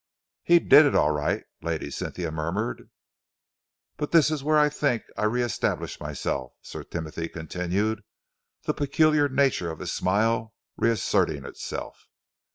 "He 0.41 0.57
did 0.57 0.87
it 0.87 0.95
all 0.95 1.11
right," 1.11 1.43
Lady 1.61 1.91
Cynthia 1.91 2.31
murmured. 2.31 2.89
"But 3.97 4.11
this 4.11 4.31
is 4.31 4.43
where 4.43 4.57
I 4.57 4.67
think 4.67 5.03
I 5.15 5.25
re 5.25 5.43
establish 5.43 5.99
myself," 5.99 6.53
Sir 6.63 6.81
Timothy 6.83 7.29
continued, 7.29 8.01
the 8.63 8.73
peculiar 8.73 9.29
nature 9.29 9.69
of 9.69 9.77
his 9.77 9.93
smile 9.93 10.55
reasserting 10.75 11.45
itself. 11.45 12.07